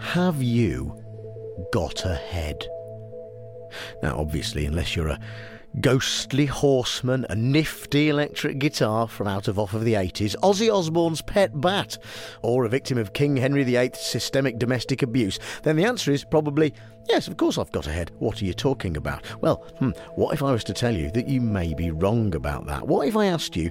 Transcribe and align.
Have 0.00 0.42
you 0.42 1.02
got 1.72 2.04
a 2.04 2.14
head? 2.14 2.66
Now, 4.02 4.18
obviously, 4.18 4.66
unless 4.66 4.94
you're 4.94 5.08
a 5.08 5.20
ghostly 5.80 6.46
horseman, 6.46 7.26
a 7.28 7.34
nifty 7.34 8.08
electric 8.08 8.58
guitar 8.58 9.08
from 9.08 9.26
out 9.26 9.48
of 9.48 9.58
off 9.58 9.74
of 9.74 9.84
the 9.84 9.94
80s, 9.94 10.36
Ozzy 10.42 10.72
Osbourne's 10.72 11.22
pet 11.22 11.60
bat, 11.60 11.98
or 12.42 12.64
a 12.64 12.68
victim 12.68 12.98
of 12.98 13.12
King 13.12 13.36
Henry 13.36 13.64
VIII's 13.64 13.98
systemic 13.98 14.58
domestic 14.58 15.02
abuse, 15.02 15.38
then 15.62 15.76
the 15.76 15.84
answer 15.84 16.12
is 16.12 16.24
probably 16.24 16.72
yes, 17.08 17.28
of 17.28 17.36
course 17.36 17.58
I've 17.58 17.72
got 17.72 17.86
a 17.86 17.92
head. 17.92 18.10
What 18.18 18.40
are 18.40 18.44
you 18.44 18.54
talking 18.54 18.96
about? 18.96 19.24
Well, 19.40 19.56
hmm, 19.78 19.90
what 20.14 20.34
if 20.34 20.42
I 20.42 20.52
was 20.52 20.64
to 20.64 20.72
tell 20.72 20.94
you 20.94 21.10
that 21.12 21.28
you 21.28 21.40
may 21.40 21.74
be 21.74 21.90
wrong 21.90 22.34
about 22.34 22.66
that? 22.66 22.86
What 22.86 23.06
if 23.06 23.16
I 23.16 23.26
asked 23.26 23.56
you 23.56 23.70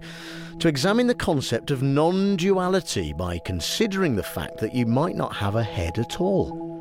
to 0.60 0.68
examine 0.68 1.08
the 1.08 1.16
concept 1.16 1.72
of 1.72 1.82
non 1.82 2.36
duality 2.36 3.14
by 3.14 3.40
considering 3.40 4.16
the 4.16 4.24
fact 4.24 4.58
that 4.60 4.76
you 4.76 4.86
might 4.86 5.16
not 5.16 5.36
have 5.36 5.56
a 5.56 5.64
head 5.64 6.00
at 6.00 6.20
all? 6.22 6.73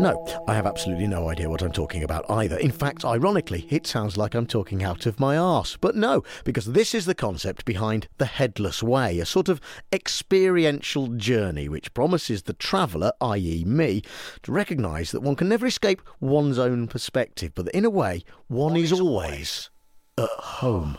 No, 0.00 0.26
I 0.48 0.54
have 0.54 0.64
absolutely 0.64 1.06
no 1.06 1.28
idea 1.28 1.50
what 1.50 1.60
I'm 1.60 1.72
talking 1.72 2.02
about 2.02 2.24
either. 2.30 2.56
In 2.56 2.70
fact, 2.70 3.04
ironically, 3.04 3.66
it 3.68 3.86
sounds 3.86 4.16
like 4.16 4.34
I'm 4.34 4.46
talking 4.46 4.82
out 4.82 5.04
of 5.04 5.20
my 5.20 5.36
arse. 5.36 5.76
But 5.78 5.94
no, 5.94 6.24
because 6.42 6.64
this 6.64 6.94
is 6.94 7.04
the 7.04 7.14
concept 7.14 7.66
behind 7.66 8.08
the 8.16 8.24
Headless 8.24 8.82
Way, 8.82 9.18
a 9.18 9.26
sort 9.26 9.50
of 9.50 9.60
experiential 9.92 11.08
journey 11.08 11.68
which 11.68 11.92
promises 11.92 12.44
the 12.44 12.54
traveller, 12.54 13.12
i.e., 13.20 13.62
me, 13.66 14.02
to 14.42 14.50
recognise 14.50 15.10
that 15.10 15.20
one 15.20 15.36
can 15.36 15.50
never 15.50 15.66
escape 15.66 16.00
one's 16.18 16.58
own 16.58 16.88
perspective, 16.88 17.52
but 17.54 17.66
that 17.66 17.76
in 17.76 17.84
a 17.84 17.90
way, 17.90 18.24
one, 18.48 18.76
is, 18.76 18.92
is 18.92 19.00
always 19.02 19.68
at 20.16 20.30
home. 20.30 20.96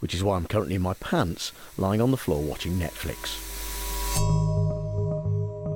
Which 0.00 0.12
is 0.12 0.24
why 0.24 0.34
I'm 0.34 0.46
currently 0.46 0.74
in 0.74 0.82
my 0.82 0.94
pants, 0.94 1.52
lying 1.78 2.00
on 2.00 2.10
the 2.10 2.16
floor 2.16 2.42
watching 2.42 2.72
Netflix. 2.72 3.36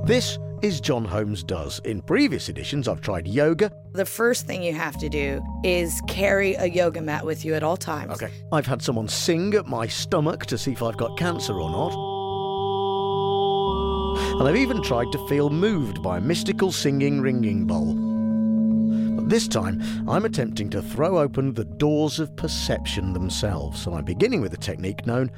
This 0.07 0.39
is 0.65 0.81
John 0.81 1.05
Holmes 1.05 1.43
Does. 1.43 1.79
In 1.81 2.01
previous 2.01 2.49
editions, 2.49 2.89
I've 2.89 3.03
tried 3.03 3.29
yoga. 3.29 3.71
The 3.93 4.07
first 4.07 4.47
thing 4.47 4.63
you 4.63 4.73
have 4.73 4.97
to 4.97 5.11
do 5.11 5.43
is 5.63 6.01
carry 6.09 6.55
a 6.55 6.65
yoga 6.65 7.03
mat 7.03 7.27
with 7.27 7.45
you 7.45 7.53
at 7.53 7.63
all 7.63 7.77
times. 7.77 8.13
Okay. 8.13 8.33
I've 8.51 8.65
had 8.65 8.81
someone 8.81 9.07
sing 9.07 9.53
at 9.53 9.67
my 9.67 9.87
stomach 9.87 10.47
to 10.47 10.57
see 10.57 10.73
if 10.73 10.83
I've 10.83 10.97
got 10.97 11.19
cancer 11.19 11.61
or 11.61 11.69
not. 11.69 11.93
And 14.41 14.49
I've 14.49 14.57
even 14.57 14.83
tried 14.83 15.13
to 15.13 15.29
feel 15.29 15.51
moved 15.51 16.03
by 16.03 16.17
a 16.17 16.21
mystical 16.23 16.73
singing 16.73 17.21
ringing 17.21 17.67
bowl. 17.67 18.04
This 19.35 19.49
time, 19.49 19.83
I'm 20.09 20.27
attempting 20.27 20.71
to 20.71 20.81
throw 20.81 21.19
open 21.19 21.55
the 21.55 21.65
doors 21.65 22.21
of 22.21 22.37
perception 22.37 23.13
themselves, 23.13 23.85
and 23.85 23.97
I'm 23.97 24.05
beginning 24.05 24.41
with 24.41 24.55
a 24.55 24.57
technique 24.57 25.09
known 25.09 25.33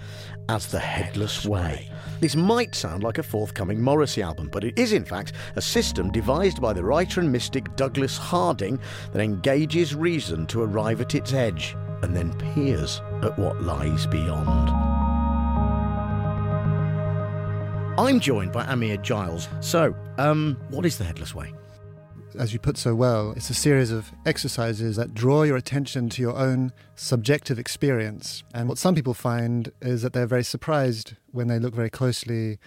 as 0.51 0.67
the 0.67 0.79
Headless 0.79 1.47
Way. 1.47 1.91
This 2.21 2.37
might 2.37 2.75
sound 2.75 3.03
like 3.03 3.17
a 3.17 3.23
forthcoming 3.23 3.81
Morrissey 3.81 4.21
album, 4.21 4.51
but 4.53 4.65
it 4.65 4.79
is 4.79 4.93
in 4.93 5.07
fact 5.07 5.33
a 5.55 5.63
system 5.63 6.13
devised 6.13 6.61
by 6.61 6.75
the 6.75 6.85
writer 6.85 7.23
and 7.23 7.33
mystic 7.33 7.75
Douglas 7.75 8.19
Harding 8.19 8.79
that 9.15 9.23
engages 9.23 9.95
reason 9.95 10.47
to 10.49 10.61
arrive 10.61 11.01
at 11.01 11.15
its 11.15 11.33
edge 11.33 11.75
and 12.03 12.15
then 12.15 12.35
peers 12.35 13.01
at 13.23 13.39
what 13.39 13.63
lies 13.63 14.07
beyond. 14.09 14.69
I'm 17.99 18.21
joined 18.21 18.53
by 18.53 18.67
Amir 18.67 18.99
Giles. 18.99 19.49
So, 19.61 19.97
um, 20.19 20.61
what 20.69 20.85
is 20.85 20.99
the 20.99 21.05
Headless 21.05 21.35
Way? 21.35 21.55
As 22.39 22.53
you 22.53 22.59
put 22.59 22.77
so 22.77 22.95
well, 22.95 23.33
it's 23.33 23.51
a 23.51 23.55
series 23.55 23.91
of 23.91 24.13
exercises 24.25 24.97
that 24.97 25.15
draw 25.15 25.43
your 25.43 25.57
attention 25.57 26.09
to 26.11 26.23
your 26.23 26.37
own 26.37 26.73
subjective 26.95 27.59
experience. 27.59 28.43
And 28.55 28.69
what 28.69 28.79
some 28.79 28.95
people 28.95 29.15
find 29.15 29.73
is 29.81 30.03
that 30.03 30.13
they're 30.13 30.27
very 30.27 30.45
surprised 30.45 31.15
when 31.33 31.49
they 31.49 31.59
look 31.59 31.75
very 31.75 31.91
closely 31.91 32.59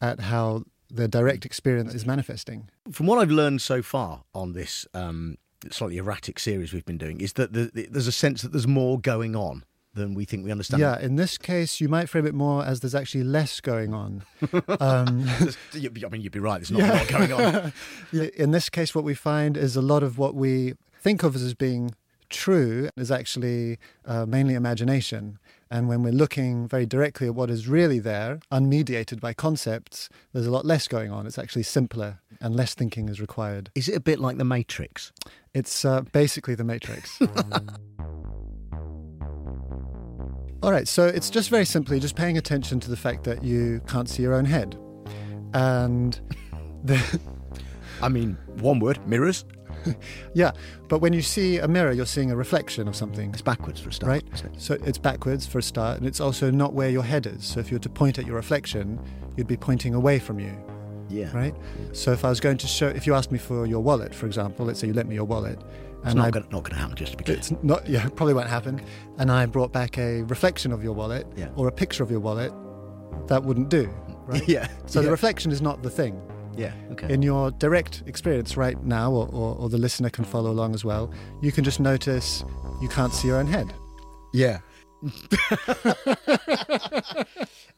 at 0.00 0.20
how 0.20 0.64
their 0.90 1.08
direct 1.08 1.44
experience 1.44 1.94
is 1.94 2.06
manifesting. 2.06 2.70
From 2.92 3.06
what 3.06 3.18
I've 3.18 3.30
learned 3.30 3.62
so 3.62 3.82
far 3.82 4.22
on 4.34 4.52
this 4.52 4.86
um, 4.94 5.36
slightly 5.70 5.96
erratic 5.96 6.38
series 6.38 6.72
we've 6.72 6.84
been 6.84 6.98
doing, 6.98 7.20
is 7.20 7.34
that 7.34 7.52
the, 7.52 7.70
the, 7.72 7.88
there's 7.90 8.06
a 8.06 8.12
sense 8.12 8.42
that 8.42 8.52
there's 8.52 8.68
more 8.68 9.00
going 9.00 9.34
on 9.34 9.64
than 9.96 10.14
we 10.14 10.24
think 10.24 10.44
we 10.44 10.52
understand. 10.52 10.80
Yeah, 10.80 11.00
in 11.00 11.16
this 11.16 11.36
case, 11.36 11.80
you 11.80 11.88
might 11.88 12.08
frame 12.08 12.26
it 12.26 12.34
more 12.34 12.64
as 12.64 12.80
there's 12.80 12.94
actually 12.94 13.24
less 13.24 13.60
going 13.60 13.92
on. 13.92 14.22
Um, 14.78 15.28
I 15.74 16.08
mean, 16.10 16.20
you'd 16.20 16.32
be 16.32 16.38
right. 16.38 16.58
There's 16.58 16.70
not 16.70 16.80
yeah. 16.80 16.92
a 16.92 16.98
lot 16.98 17.08
going 17.08 17.32
on. 17.32 17.72
in 18.36 18.52
this 18.52 18.68
case, 18.68 18.94
what 18.94 19.04
we 19.04 19.14
find 19.14 19.56
is 19.56 19.74
a 19.74 19.82
lot 19.82 20.02
of 20.04 20.18
what 20.18 20.34
we 20.34 20.74
think 21.00 21.24
of 21.24 21.34
as 21.34 21.54
being 21.54 21.94
true 22.28 22.88
is 22.96 23.10
actually 23.10 23.78
uh, 24.04 24.26
mainly 24.26 24.54
imagination. 24.54 25.38
And 25.68 25.88
when 25.88 26.02
we're 26.02 26.12
looking 26.12 26.68
very 26.68 26.86
directly 26.86 27.26
at 27.26 27.34
what 27.34 27.50
is 27.50 27.66
really 27.66 27.98
there, 27.98 28.38
unmediated 28.52 29.20
by 29.20 29.32
concepts, 29.32 30.08
there's 30.32 30.46
a 30.46 30.50
lot 30.50 30.64
less 30.64 30.86
going 30.86 31.10
on. 31.10 31.26
It's 31.26 31.38
actually 31.38 31.64
simpler 31.64 32.20
and 32.40 32.54
less 32.54 32.74
thinking 32.74 33.08
is 33.08 33.20
required. 33.20 33.70
Is 33.74 33.88
it 33.88 33.96
a 33.96 34.00
bit 34.00 34.20
like 34.20 34.38
The 34.38 34.44
Matrix? 34.44 35.12
It's 35.54 35.84
uh, 35.84 36.02
basically 36.02 36.54
The 36.54 36.64
Matrix. 36.64 37.18
All 40.66 40.72
right, 40.72 40.88
so 40.88 41.06
it's 41.06 41.30
just 41.30 41.48
very 41.48 41.64
simply 41.64 42.00
just 42.00 42.16
paying 42.16 42.38
attention 42.38 42.80
to 42.80 42.90
the 42.90 42.96
fact 42.96 43.22
that 43.22 43.44
you 43.44 43.80
can't 43.86 44.08
see 44.08 44.24
your 44.24 44.34
own 44.34 44.44
head. 44.44 44.76
And 45.54 46.20
the. 46.84 47.20
I 48.02 48.08
mean, 48.08 48.36
one 48.56 48.80
word 48.80 48.98
mirrors. 49.06 49.44
yeah, 50.34 50.50
but 50.88 50.98
when 50.98 51.12
you 51.12 51.22
see 51.22 51.58
a 51.58 51.68
mirror, 51.68 51.92
you're 51.92 52.04
seeing 52.04 52.32
a 52.32 52.36
reflection 52.36 52.88
of 52.88 52.96
something. 52.96 53.30
It's 53.30 53.42
backwards 53.42 53.78
for 53.78 53.90
a 53.90 53.92
start. 53.92 54.10
Right? 54.10 54.44
It? 54.44 54.60
So 54.60 54.76
it's 54.84 54.98
backwards 54.98 55.46
for 55.46 55.58
a 55.58 55.62
start, 55.62 55.98
and 55.98 56.06
it's 56.06 56.18
also 56.18 56.50
not 56.50 56.72
where 56.72 56.90
your 56.90 57.04
head 57.04 57.26
is. 57.26 57.44
So 57.44 57.60
if 57.60 57.70
you 57.70 57.76
were 57.76 57.82
to 57.84 57.88
point 57.88 58.18
at 58.18 58.26
your 58.26 58.34
reflection, 58.34 58.98
you'd 59.36 59.46
be 59.46 59.56
pointing 59.56 59.94
away 59.94 60.18
from 60.18 60.40
you. 60.40 60.52
Yeah. 61.08 61.30
Right? 61.36 61.54
So 61.92 62.12
if 62.12 62.24
I 62.24 62.28
was 62.28 62.40
going 62.40 62.58
to 62.58 62.66
show, 62.66 62.88
if 62.88 63.06
you 63.06 63.14
asked 63.14 63.32
me 63.32 63.38
for 63.38 63.66
your 63.66 63.80
wallet, 63.80 64.14
for 64.14 64.26
example, 64.26 64.66
let's 64.66 64.80
say 64.80 64.86
you 64.86 64.92
lent 64.92 65.08
me 65.08 65.14
your 65.14 65.24
wallet, 65.24 65.58
And 66.04 66.18
it's 66.18 66.34
not 66.34 66.62
going 66.62 66.64
to 66.64 66.74
happen, 66.74 66.96
just 66.96 67.12
to 67.12 67.18
be 67.18 67.24
clear. 67.24 67.36
It's 67.36 67.52
not, 67.62 67.88
yeah, 67.88 68.08
probably 68.16 68.34
won't 68.34 68.48
happen. 68.48 68.80
And 69.18 69.30
I 69.30 69.46
brought 69.46 69.72
back 69.72 69.98
a 69.98 70.22
reflection 70.22 70.72
of 70.72 70.82
your 70.82 70.92
wallet 70.92 71.26
yeah. 71.36 71.48
or 71.56 71.68
a 71.68 71.72
picture 71.72 72.02
of 72.02 72.10
your 72.10 72.20
wallet. 72.20 72.52
That 73.28 73.42
wouldn't 73.42 73.70
do, 73.70 73.92
right? 74.26 74.46
yeah. 74.48 74.68
So 74.86 75.00
yeah. 75.00 75.06
the 75.06 75.10
reflection 75.10 75.50
is 75.50 75.60
not 75.60 75.82
the 75.82 75.90
thing. 75.90 76.20
Yeah, 76.56 76.72
okay. 76.92 77.12
In 77.12 77.22
your 77.22 77.50
direct 77.50 78.02
experience 78.06 78.56
right 78.56 78.82
now, 78.82 79.12
or, 79.12 79.28
or, 79.28 79.56
or 79.56 79.68
the 79.68 79.78
listener 79.78 80.08
can 80.08 80.24
follow 80.24 80.50
along 80.50 80.74
as 80.74 80.84
well, 80.84 81.10
you 81.42 81.52
can 81.52 81.64
just 81.64 81.80
notice 81.80 82.44
you 82.80 82.88
can't 82.88 83.12
see 83.12 83.28
your 83.28 83.36
own 83.36 83.46
head. 83.46 83.74
Yeah. 84.32 84.60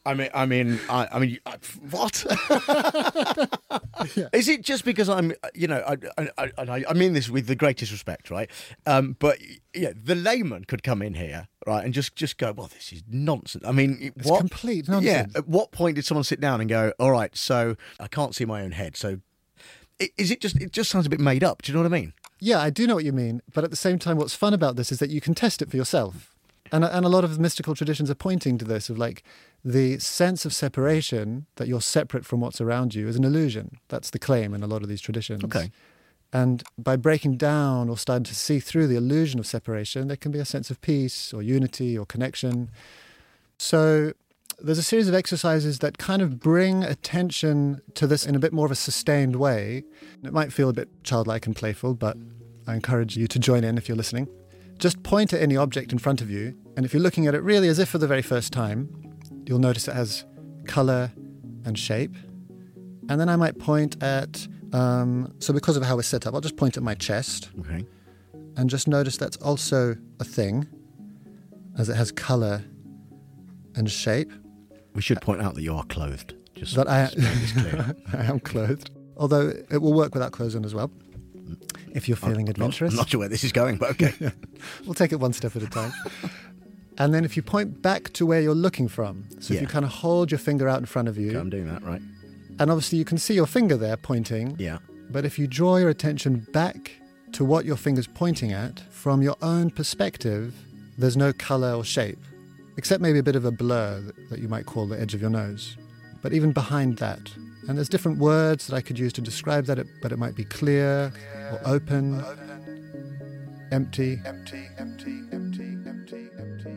I 0.05 0.13
mean, 0.13 0.29
I 0.33 0.45
mean, 0.45 0.79
I, 0.89 1.07
I 1.11 1.19
mean, 1.19 1.39
what? 1.89 2.25
yeah. 4.15 4.29
Is 4.33 4.47
it 4.47 4.61
just 4.61 4.85
because 4.85 5.09
I'm, 5.09 5.33
you 5.53 5.67
know, 5.67 5.83
I, 5.85 5.97
I, 6.37 6.51
I, 6.57 6.83
I 6.89 6.93
mean 6.93 7.13
this 7.13 7.29
with 7.29 7.47
the 7.47 7.55
greatest 7.55 7.91
respect, 7.91 8.31
right? 8.31 8.49
Um, 8.85 9.17
but 9.19 9.37
yeah, 9.73 9.91
the 9.95 10.15
layman 10.15 10.65
could 10.65 10.83
come 10.83 11.01
in 11.01 11.15
here, 11.15 11.47
right, 11.67 11.83
and 11.83 11.93
just 11.93 12.15
just 12.15 12.37
go, 12.37 12.53
well, 12.53 12.67
this 12.67 12.93
is 12.93 13.03
nonsense. 13.09 13.65
I 13.67 13.71
mean, 13.71 14.13
it's 14.15 14.27
what, 14.27 14.39
complete 14.39 14.87
nonsense. 14.87 15.31
Yeah. 15.33 15.39
At 15.39 15.47
what 15.47 15.71
point 15.71 15.95
did 15.95 16.05
someone 16.05 16.23
sit 16.23 16.39
down 16.39 16.61
and 16.61 16.69
go, 16.69 16.93
all 16.99 17.11
right, 17.11 17.35
so 17.35 17.75
I 17.99 18.07
can't 18.07 18.33
see 18.33 18.45
my 18.45 18.61
own 18.61 18.71
head, 18.71 18.95
so 18.95 19.19
is 20.17 20.31
it 20.31 20.39
just? 20.39 20.55
It 20.61 20.71
just 20.71 20.89
sounds 20.89 21.05
a 21.05 21.09
bit 21.09 21.19
made 21.19 21.43
up. 21.43 21.61
Do 21.61 21.71
you 21.71 21.77
know 21.77 21.83
what 21.83 21.93
I 21.93 21.99
mean? 21.99 22.13
Yeah, 22.39 22.59
I 22.59 22.69
do 22.69 22.87
know 22.87 22.95
what 22.95 23.03
you 23.03 23.11
mean. 23.11 23.41
But 23.53 23.63
at 23.63 23.69
the 23.69 23.75
same 23.75 23.99
time, 23.99 24.17
what's 24.17 24.33
fun 24.33 24.53
about 24.53 24.77
this 24.77 24.91
is 24.91 24.99
that 24.99 25.09
you 25.09 25.19
can 25.19 25.33
test 25.33 25.61
it 25.61 25.69
for 25.69 25.77
yourself. 25.77 26.33
And, 26.71 26.83
and 26.83 27.05
a 27.05 27.09
lot 27.09 27.23
of 27.23 27.39
mystical 27.39 27.75
traditions 27.75 28.09
are 28.09 28.15
pointing 28.15 28.57
to 28.59 28.65
this 28.65 28.89
of 28.89 28.97
like 28.97 29.23
the 29.63 29.99
sense 29.99 30.45
of 30.45 30.53
separation 30.53 31.45
that 31.55 31.67
you're 31.67 31.81
separate 31.81 32.25
from 32.25 32.39
what's 32.39 32.61
around 32.61 32.95
you 32.95 33.07
is 33.07 33.15
an 33.15 33.23
illusion. 33.23 33.77
That's 33.87 34.09
the 34.09 34.19
claim 34.19 34.53
in 34.53 34.63
a 34.63 34.67
lot 34.67 34.83
of 34.83 34.89
these 34.89 35.01
traditions. 35.01 35.43
Okay. 35.43 35.71
And 36.31 36.63
by 36.77 36.95
breaking 36.95 37.37
down 37.37 37.89
or 37.89 37.97
starting 37.97 38.23
to 38.25 38.35
see 38.35 38.59
through 38.59 38.87
the 38.87 38.95
illusion 38.95 39.39
of 39.39 39.47
separation, 39.47 40.07
there 40.07 40.17
can 40.17 40.31
be 40.31 40.39
a 40.39 40.45
sense 40.45 40.69
of 40.69 40.79
peace 40.81 41.33
or 41.33 41.41
unity 41.41 41.97
or 41.97 42.05
connection. 42.05 42.69
So 43.57 44.13
there's 44.61 44.77
a 44.77 44.83
series 44.83 45.07
of 45.07 45.15
exercises 45.15 45.79
that 45.79 45.97
kind 45.97 46.21
of 46.21 46.39
bring 46.39 46.83
attention 46.83 47.81
to 47.95 48.05
this 48.05 48.25
in 48.25 48.35
a 48.35 48.39
bit 48.39 48.53
more 48.53 48.65
of 48.65 48.71
a 48.71 48.75
sustained 48.75 49.37
way. 49.37 49.83
It 50.23 50.33
might 50.33 50.53
feel 50.53 50.69
a 50.69 50.73
bit 50.73 50.89
childlike 51.03 51.47
and 51.47 51.55
playful, 51.55 51.95
but 51.95 52.15
I 52.67 52.75
encourage 52.75 53.17
you 53.17 53.27
to 53.27 53.39
join 53.39 53.63
in 53.63 53.77
if 53.77 53.87
you're 53.87 53.97
listening. 53.97 54.27
Just 54.79 55.03
point 55.03 55.33
at 55.33 55.41
any 55.41 55.57
object 55.57 55.91
in 55.91 55.99
front 55.99 56.21
of 56.21 56.31
you, 56.31 56.55
and 56.77 56.85
if 56.85 56.93
you're 56.93 57.03
looking 57.03 57.27
at 57.27 57.35
it 57.35 57.43
really 57.43 57.67
as 57.67 57.79
if 57.79 57.89
for 57.89 57.97
the 57.97 58.07
very 58.07 58.21
first 58.21 58.53
time, 58.53 58.89
you'll 59.45 59.59
notice 59.59 59.89
it 59.89 59.93
has 59.93 60.23
color 60.67 61.11
and 61.65 61.77
shape. 61.77 62.15
And 63.09 63.19
then 63.19 63.27
I 63.27 63.35
might 63.35 63.59
point 63.59 64.01
at, 64.01 64.47
um, 64.71 65.33
so 65.39 65.53
because 65.53 65.75
of 65.75 65.83
how 65.83 65.97
we're 65.97 66.03
set 66.03 66.25
up, 66.25 66.33
I'll 66.33 66.39
just 66.39 66.55
point 66.55 66.77
at 66.77 66.83
my 66.83 66.95
chest. 66.95 67.49
Okay. 67.59 67.85
And 68.55 68.69
just 68.69 68.87
notice 68.87 69.17
that's 69.17 69.35
also 69.37 69.97
a 70.21 70.23
thing, 70.23 70.65
as 71.77 71.89
it 71.89 71.95
has 71.95 72.11
color 72.13 72.63
and 73.75 73.91
shape. 73.91 74.31
We 74.95 75.01
should 75.01 75.19
point 75.19 75.41
out 75.41 75.55
that 75.55 75.61
you 75.61 75.75
are 75.75 75.83
clothed. 75.85 76.35
Just 76.55 76.75
that 76.75 76.87
I, 76.87 77.09
I 78.17 78.23
am 78.23 78.39
clothed. 78.39 78.91
Although 79.17 79.49
it 79.69 79.81
will 79.81 79.93
work 79.93 80.13
without 80.13 80.31
clothes 80.31 80.55
on 80.55 80.63
as 80.63 80.73
well 80.73 80.89
if 81.93 82.07
you're 82.07 82.17
feeling 82.17 82.47
I'm 82.47 82.51
adventurous. 82.51 82.93
Not, 82.93 82.99
I'm 82.99 83.01
not 83.03 83.09
sure 83.09 83.19
where 83.19 83.29
this 83.29 83.43
is 83.43 83.51
going, 83.51 83.77
but 83.77 83.91
okay. 83.91 84.13
we'll 84.85 84.93
take 84.93 85.11
it 85.11 85.19
one 85.19 85.33
step 85.33 85.55
at 85.55 85.63
a 85.63 85.67
time. 85.67 85.91
And 86.97 87.13
then 87.13 87.23
if 87.23 87.37
you 87.37 87.43
point 87.43 87.81
back 87.81 88.11
to 88.13 88.25
where 88.25 88.41
you're 88.41 88.53
looking 88.55 88.87
from, 88.89 89.25
so 89.39 89.53
if 89.53 89.61
you 89.61 89.67
kind 89.67 89.85
of 89.85 89.91
hold 89.91 90.31
your 90.31 90.39
finger 90.39 90.67
out 90.67 90.79
in 90.79 90.85
front 90.85 91.07
of 91.07 91.17
you, 91.17 91.29
Okay, 91.29 91.39
I'm 91.39 91.49
doing 91.49 91.67
that, 91.67 91.81
right? 91.83 92.01
and 92.59 92.69
obviously 92.69 92.97
you 92.97 93.05
can 93.05 93.17
see 93.17 93.33
your 93.33 93.45
finger 93.45 93.77
there 93.77 93.95
pointing, 93.95 94.55
Yeah. 94.59 94.79
but 95.09 95.23
if 95.23 95.39
you 95.39 95.47
draw 95.47 95.77
your 95.77 95.89
attention 95.89 96.45
back 96.51 96.91
to 97.31 97.45
what 97.45 97.63
your 97.63 97.77
finger's 97.77 98.07
pointing 98.07 98.51
at 98.51 98.79
from 98.91 99.21
your 99.21 99.37
own 99.41 99.69
perspective, 99.71 100.53
there's 100.97 101.15
no 101.15 101.31
color 101.31 101.73
or 101.73 101.85
shape, 101.85 102.19
except 102.75 103.01
maybe 103.01 103.19
a 103.19 103.23
bit 103.23 103.37
of 103.37 103.45
a 103.45 103.51
blur 103.51 104.01
that 104.29 104.39
you 104.39 104.49
might 104.49 104.65
call 104.65 104.85
the 104.85 104.99
edge 104.99 105.13
of 105.13 105.21
your 105.21 105.29
nose. 105.29 105.77
But 106.21 106.33
even 106.33 106.51
behind 106.51 106.97
that, 106.97 107.31
and 107.67 107.77
there's 107.77 107.89
different 107.89 108.19
words 108.19 108.67
that 108.67 108.75
I 108.75 108.81
could 108.81 108.97
use 108.97 109.13
to 109.13 109.21
describe 109.21 109.65
that, 109.65 109.79
but 110.01 110.11
it 110.11 110.17
might 110.17 110.35
be 110.35 110.45
clear 110.45 111.11
or 111.51 111.61
open, 111.65 112.23
empty, 113.71 114.19
empty, 114.25 114.67
empty, 114.77 115.19
empty, 115.31 115.77
empty, 115.85 116.27
empty. 116.37 116.75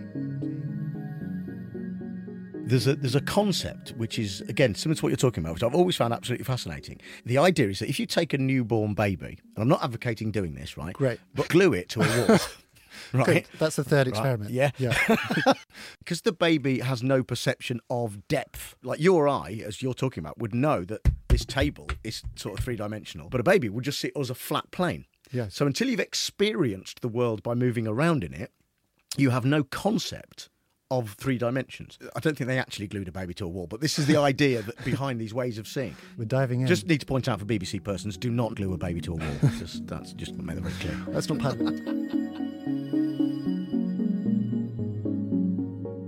There's 2.65 2.87
a 2.87 2.95
there's 2.95 3.15
a 3.15 3.21
concept 3.21 3.91
which 3.99 4.19
is 4.19 4.41
again 4.43 4.75
similar 4.75 4.97
to 4.97 5.03
what 5.03 5.11
you're 5.11 5.17
talking 5.17 5.45
about, 5.45 5.55
which 5.55 5.63
I've 5.63 5.75
always 5.75 5.97
found 5.97 6.15
absolutely 6.15 6.45
fascinating. 6.45 7.01
The 7.27 7.39
idea 7.39 7.69
is 7.69 7.81
that 7.81 7.89
if 7.89 8.01
you 8.01 8.07
take 8.07 8.33
a 8.33 8.39
newborn 8.39 8.95
baby, 8.95 9.39
and 9.55 9.63
I'm 9.63 9.69
not 9.69 9.85
advocating 9.85 10.31
doing 10.31 10.55
this, 10.55 10.77
right? 10.77 10.95
Great. 10.95 11.21
But 11.35 11.49
glue 11.49 11.75
it 11.75 11.89
to 11.91 12.01
a 12.01 12.27
wall. 12.29 12.39
Good. 13.13 13.27
right? 13.27 13.47
That's 13.59 13.77
the 13.77 13.85
third 13.85 14.07
Right, 14.07 14.15
experiment. 14.15 14.51
yeah. 14.51 14.71
Yeah. 14.79 14.97
Because 15.99 16.23
the 16.23 16.33
baby 16.33 16.81
has 16.81 17.03
no 17.03 17.23
perception 17.23 17.81
of 17.89 18.27
depth. 18.29 18.75
Like 18.83 19.01
you 19.01 19.15
or 19.15 19.29
I, 19.29 19.63
as 19.65 19.81
you're 19.83 19.95
talking 19.95 20.23
about, 20.23 20.39
would 20.39 20.55
know 20.55 20.85
that 20.85 21.01
this 21.29 21.45
table 21.45 21.89
is 22.05 22.23
sort 22.37 22.59
of 22.59 22.65
three 22.65 22.77
dimensional, 22.77 23.29
but 23.29 23.41
a 23.41 23.45
baby 23.45 23.69
would 23.69 23.85
just 23.85 24.01
see 24.01 24.09
it 24.09 24.17
as 24.19 24.31
a 24.31 24.35
flat 24.35 24.71
plane. 24.71 25.07
Yes. 25.31 25.55
So 25.55 25.67
until 25.67 25.89
you've 25.89 26.01
experienced 26.01 27.01
the 27.01 27.09
world 27.09 27.43
by 27.43 27.55
moving 27.55 27.87
around 27.87 28.25
in 28.25 28.35
it, 28.35 28.51
you 29.17 29.31
have 29.31 29.45
no 29.45 29.63
concept 29.65 30.49
of 30.99 31.15
three 31.15 31.39
dimensions. 31.39 31.99
I 32.15 32.21
don't 32.21 32.37
think 32.37 32.49
they 32.49 32.59
actually 32.59 32.87
glued 32.87 33.09
a 33.09 33.13
baby 33.13 33.33
to 33.35 33.45
a 33.47 33.49
wall, 33.49 33.67
but 33.67 33.81
this 33.81 33.99
is 33.99 34.07
the 34.07 34.17
idea 34.17 34.63
that 34.63 34.85
behind 34.85 35.21
these 35.21 35.33
ways 35.33 35.59
of 35.59 35.67
seeing. 35.67 35.97
We're 36.19 36.25
diving 36.27 36.61
in. 36.61 36.67
Just 36.67 36.87
need 36.87 37.01
to 37.01 37.07
point 37.07 37.29
out 37.29 37.41
for 37.41 37.47
BBC 37.47 37.83
persons: 37.83 38.17
do 38.17 38.31
not 38.31 38.55
glue 38.55 38.73
a 38.73 38.77
baby 38.77 39.01
to 39.03 39.13
a 39.13 39.17
wall. 39.17 39.37
Just, 39.59 39.87
that's 39.87 40.13
just 40.13 40.35
make 40.35 40.57
that 40.57 40.63
very 40.63 40.75
clear. 40.81 40.97
That's 41.09 41.29
not 41.29 41.39
part. 41.39 41.59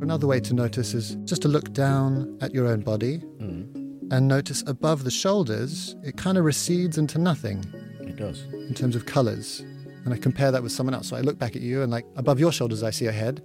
Another 0.03 0.27
way 0.27 0.39
to 0.41 0.55
notice 0.55 0.93
is 0.93 1.17
just 1.25 1.41
to 1.43 1.49
look 1.49 1.73
down 1.73 2.37
at 2.43 2.53
your 2.53 2.67
own 2.67 2.81
body 2.81 3.19
mm. 3.41 4.13
and 4.13 4.29
notice 4.29 4.63
above 4.67 5.05
the 5.05 5.11
shoulders, 5.11 5.97
it 6.05 6.17
kind 6.19 6.37
of 6.37 6.45
recedes 6.45 6.99
into 6.99 7.19
nothing 7.19 7.65
It 8.01 8.17
does. 8.17 8.43
in 8.53 8.75
terms 8.75 8.97
of 8.97 9.07
colors. 9.07 9.65
And 10.05 10.13
I 10.13 10.19
compare 10.19 10.53
that 10.53 10.63
with 10.63 10.73
someone 10.73 10.95
else. 10.95 11.09
So 11.09 11.17
I 11.17 11.21
look 11.23 11.39
back 11.39 11.57
at 11.57 11.63
you 11.63 11.81
and, 11.83 11.91
like, 11.91 12.05
above 12.17 12.39
your 12.39 12.53
shoulders, 12.53 12.83
I 12.83 12.91
see 12.91 13.07
a 13.07 13.13
head. 13.13 13.43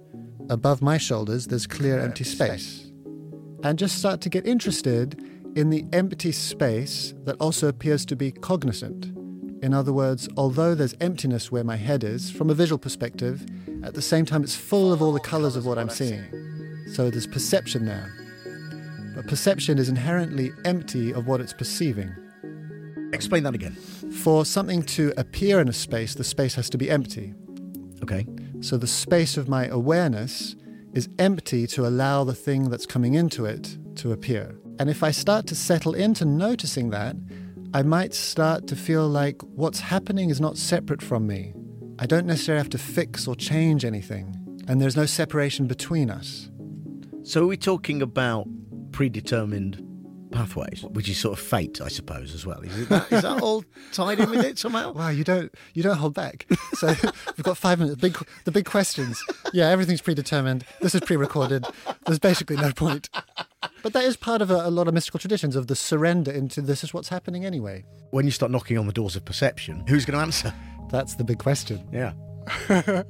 Above 0.50 0.82
my 0.82 0.98
shoulders, 0.98 1.46
there's 1.46 1.64
clear 1.64 2.00
empty 2.00 2.24
space. 2.24 2.90
And 3.62 3.78
just 3.78 3.96
start 3.96 4.20
to 4.22 4.28
get 4.28 4.48
interested 4.48 5.24
in 5.54 5.70
the 5.70 5.84
empty 5.92 6.32
space 6.32 7.14
that 7.24 7.36
also 7.38 7.68
appears 7.68 8.04
to 8.06 8.16
be 8.16 8.32
cognizant. 8.32 9.06
In 9.62 9.72
other 9.72 9.92
words, 9.92 10.28
although 10.36 10.74
there's 10.74 10.96
emptiness 11.00 11.52
where 11.52 11.62
my 11.62 11.76
head 11.76 12.02
is, 12.02 12.32
from 12.32 12.50
a 12.50 12.54
visual 12.54 12.78
perspective, 12.78 13.46
at 13.84 13.94
the 13.94 14.02
same 14.02 14.24
time 14.24 14.42
it's 14.42 14.56
full 14.56 14.92
of 14.92 15.00
all 15.00 15.12
the 15.12 15.20
colors 15.20 15.54
of 15.54 15.66
what 15.66 15.78
I'm 15.78 15.88
seeing. 15.88 16.24
So 16.94 17.10
there's 17.10 17.28
perception 17.28 17.86
there. 17.86 18.12
But 19.14 19.28
perception 19.28 19.78
is 19.78 19.88
inherently 19.88 20.50
empty 20.64 21.14
of 21.14 21.28
what 21.28 21.40
it's 21.40 21.52
perceiving. 21.52 22.12
Explain 23.12 23.44
that 23.44 23.54
again. 23.54 23.74
For 24.24 24.44
something 24.44 24.82
to 24.82 25.12
appear 25.16 25.60
in 25.60 25.68
a 25.68 25.72
space, 25.72 26.14
the 26.14 26.24
space 26.24 26.56
has 26.56 26.68
to 26.70 26.78
be 26.78 26.90
empty. 26.90 27.34
Okay. 28.02 28.26
So 28.60 28.76
the 28.76 28.86
space 28.86 29.36
of 29.36 29.48
my 29.48 29.66
awareness 29.66 30.54
is 30.92 31.08
empty 31.18 31.66
to 31.68 31.86
allow 31.86 32.24
the 32.24 32.34
thing 32.34 32.68
that's 32.68 32.86
coming 32.86 33.14
into 33.14 33.46
it 33.46 33.78
to 33.96 34.12
appear. 34.12 34.54
And 34.78 34.90
if 34.90 35.02
I 35.02 35.10
start 35.10 35.46
to 35.48 35.54
settle 35.54 35.94
into 35.94 36.24
noticing 36.24 36.90
that, 36.90 37.16
I 37.72 37.82
might 37.82 38.12
start 38.14 38.66
to 38.66 38.76
feel 38.76 39.08
like 39.08 39.40
what's 39.42 39.80
happening 39.80 40.30
is 40.30 40.40
not 40.40 40.56
separate 40.56 41.00
from 41.00 41.26
me. 41.26 41.54
I 41.98 42.06
don't 42.06 42.26
necessarily 42.26 42.60
have 42.60 42.70
to 42.70 42.78
fix 42.78 43.28
or 43.28 43.34
change 43.34 43.84
anything, 43.84 44.34
and 44.68 44.80
there's 44.80 44.96
no 44.96 45.06
separation 45.06 45.66
between 45.66 46.10
us. 46.10 46.50
So 47.22 47.44
are 47.44 47.46
we 47.46 47.56
talking 47.56 48.02
about 48.02 48.48
predetermined 48.92 49.86
pathways, 50.30 50.84
which 50.90 51.08
is 51.08 51.18
sort 51.18 51.38
of 51.38 51.44
fate, 51.44 51.80
I 51.80 51.88
suppose, 51.88 52.34
as 52.34 52.46
well? 52.46 52.60
Is, 52.60 52.78
it 52.78 52.88
that, 52.88 53.12
is 53.12 53.22
that 53.22 53.40
all 53.42 53.64
tied 53.92 54.20
in 54.20 54.30
with 54.30 54.44
it 54.44 54.58
somehow? 54.58 54.92
Wow, 54.92 55.08
you 55.08 55.24
don't 55.24 55.52
you 55.74 55.82
don't 55.82 55.96
hold 55.96 56.14
back. 56.14 56.46
So 56.74 56.88
we've 57.36 57.44
got 57.44 57.56
five 57.56 57.78
minutes. 57.78 58.00
Big 58.00 58.16
the 58.44 58.52
big 58.52 58.64
questions. 58.64 59.22
Yeah, 59.52 59.68
everything's 59.68 60.00
predetermined. 60.00 60.64
This 60.80 60.94
is 60.94 61.00
pre-recorded. 61.00 61.66
There's 62.06 62.18
basically 62.18 62.56
no 62.56 62.72
point. 62.72 63.08
But 63.82 63.92
that 63.92 64.04
is 64.04 64.16
part 64.16 64.42
of 64.42 64.50
a, 64.50 64.66
a 64.66 64.70
lot 64.70 64.88
of 64.88 64.94
mystical 64.94 65.20
traditions 65.20 65.56
of 65.56 65.66
the 65.66 65.76
surrender 65.76 66.30
into 66.30 66.60
this 66.60 66.84
is 66.84 66.94
what's 66.94 67.08
happening 67.08 67.44
anyway. 67.44 67.84
When 68.10 68.24
you 68.24 68.30
start 68.30 68.50
knocking 68.50 68.78
on 68.78 68.86
the 68.86 68.92
doors 68.92 69.16
of 69.16 69.24
perception, 69.24 69.84
who's 69.86 70.04
going 70.04 70.18
to 70.18 70.22
answer? 70.22 70.54
That's 70.90 71.14
the 71.14 71.24
big 71.24 71.38
question. 71.38 71.86
Yeah. 71.92 72.12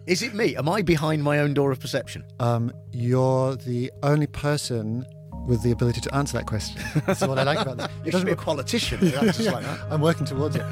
is 0.06 0.22
it 0.22 0.34
me? 0.34 0.56
Am 0.56 0.68
I 0.68 0.82
behind 0.82 1.22
my 1.22 1.38
own 1.38 1.54
door 1.54 1.70
of 1.70 1.80
perception? 1.80 2.24
Um, 2.40 2.72
you're 2.92 3.56
the 3.56 3.90
only 4.02 4.26
person 4.26 5.06
with 5.46 5.62
the 5.62 5.70
ability 5.70 6.00
to 6.02 6.14
answer 6.14 6.38
that 6.38 6.46
question. 6.46 6.80
That's 7.06 7.20
what 7.22 7.38
I 7.38 7.42
like 7.42 7.60
about 7.60 7.76
that. 7.78 7.90
You 8.04 8.12
should 8.12 8.24
be 8.26 8.32
a 8.32 8.36
politician. 8.36 8.98
That's 9.00 9.38
just 9.38 9.50
like 9.50 9.64
that. 9.64 9.80
I'm 9.90 10.00
working 10.00 10.26
towards 10.26 10.56
it. 10.56 10.64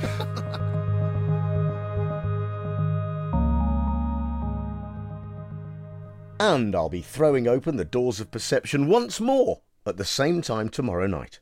And 6.40 6.74
I'll 6.74 6.88
be 6.88 7.02
throwing 7.02 7.48
open 7.48 7.76
the 7.76 7.84
doors 7.84 8.20
of 8.20 8.30
perception 8.30 8.86
once 8.88 9.20
more 9.20 9.60
at 9.84 9.96
the 9.96 10.04
same 10.04 10.40
time 10.42 10.68
tomorrow 10.68 11.06
night. 11.06 11.40